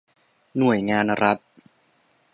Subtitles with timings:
[0.57, 1.37] หน่วยงานรัฐ